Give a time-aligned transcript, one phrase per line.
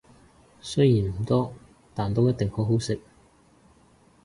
[0.63, 1.53] 雖然唔多，
[1.93, 2.99] 但都一定好好食